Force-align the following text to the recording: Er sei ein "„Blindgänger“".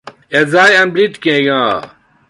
Er 0.31 0.47
sei 0.47 0.79
ein 0.81 0.93
"„Blindgänger“". 0.95 1.91